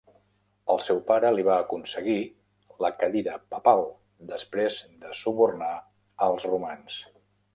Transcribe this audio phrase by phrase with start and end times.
[0.75, 2.15] El seu pare li va aconseguir
[2.85, 3.85] la cadira Papal
[4.31, 5.71] després de subornar
[6.29, 6.99] els romans.